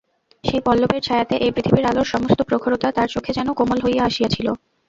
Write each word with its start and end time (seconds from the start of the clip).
সেই 0.43 0.61
পল্লবের 0.65 1.01
ছায়াতে 1.01 1.35
এই 1.37 1.51
পৃথিবীর 1.55 1.89
অলোর 1.89 2.11
সমস্ত 2.13 2.39
প্রখরতা 2.49 2.87
তার 2.91 3.07
চোখে 3.09 3.31
যেন 3.37 3.47
কোমল 3.59 3.79
হইয়া 3.85 4.03
আসিয়াছিল। 4.05 4.47